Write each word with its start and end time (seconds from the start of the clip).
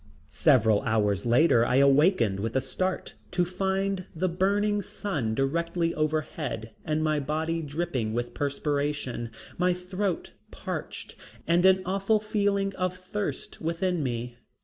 Several 0.29 0.81
hours 0.81 1.27
later 1.27 1.63
I 1.63 1.75
awakened 1.75 2.39
with 2.39 2.55
a 2.55 2.59
start 2.59 3.13
to 3.29 3.45
find 3.45 4.05
the 4.15 4.27
burning 4.27 4.81
sun 4.81 5.35
directly 5.35 5.93
overhead 5.93 6.71
and 6.83 7.03
my 7.03 7.19
body 7.19 7.61
dripping 7.61 8.11
with 8.11 8.33
perspiration, 8.33 9.29
my 9.59 9.75
throat 9.75 10.31
parched 10.49 11.15
and 11.45 11.67
an 11.67 11.83
awful 11.85 12.19
feeling 12.19 12.75
of 12.77 12.97
thirst 12.97 13.61
within 13.61 14.01
me. 14.01 14.37